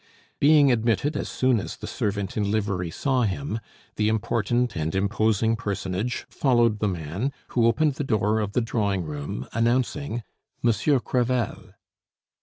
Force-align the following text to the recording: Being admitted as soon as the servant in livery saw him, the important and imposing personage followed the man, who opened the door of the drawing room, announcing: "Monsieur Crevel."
Being 0.39 0.71
admitted 0.71 1.15
as 1.15 1.29
soon 1.29 1.59
as 1.59 1.77
the 1.77 1.85
servant 1.85 2.35
in 2.35 2.49
livery 2.49 2.89
saw 2.89 3.21
him, 3.21 3.59
the 3.97 4.09
important 4.09 4.75
and 4.75 4.95
imposing 4.95 5.55
personage 5.55 6.25
followed 6.27 6.79
the 6.79 6.87
man, 6.87 7.31
who 7.49 7.67
opened 7.67 7.93
the 7.93 8.03
door 8.03 8.39
of 8.39 8.53
the 8.53 8.61
drawing 8.61 9.03
room, 9.03 9.47
announcing: 9.53 10.23
"Monsieur 10.63 10.99
Crevel." 10.99 11.75